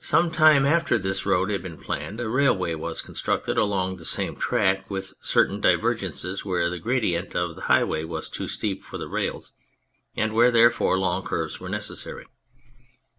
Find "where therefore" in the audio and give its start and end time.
10.34-10.98